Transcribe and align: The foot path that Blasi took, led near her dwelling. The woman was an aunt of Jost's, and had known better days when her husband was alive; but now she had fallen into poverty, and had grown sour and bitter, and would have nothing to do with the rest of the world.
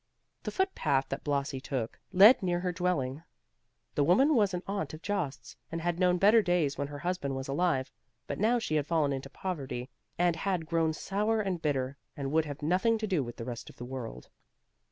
The 0.41 0.49
foot 0.51 0.73
path 0.73 1.05
that 1.09 1.23
Blasi 1.23 1.61
took, 1.61 1.99
led 2.11 2.41
near 2.41 2.61
her 2.61 2.71
dwelling. 2.71 3.21
The 3.93 4.03
woman 4.03 4.33
was 4.33 4.51
an 4.55 4.63
aunt 4.65 4.95
of 4.95 5.03
Jost's, 5.03 5.55
and 5.71 5.79
had 5.81 5.99
known 5.99 6.17
better 6.17 6.41
days 6.41 6.75
when 6.75 6.87
her 6.87 6.97
husband 6.97 7.35
was 7.35 7.47
alive; 7.47 7.91
but 8.25 8.39
now 8.39 8.57
she 8.57 8.73
had 8.73 8.87
fallen 8.87 9.13
into 9.13 9.29
poverty, 9.29 9.91
and 10.17 10.35
had 10.37 10.65
grown 10.65 10.93
sour 10.93 11.39
and 11.39 11.61
bitter, 11.61 11.97
and 12.17 12.31
would 12.31 12.45
have 12.45 12.63
nothing 12.63 12.97
to 12.97 13.05
do 13.05 13.23
with 13.23 13.35
the 13.35 13.45
rest 13.45 13.69
of 13.69 13.75
the 13.75 13.85
world. 13.85 14.27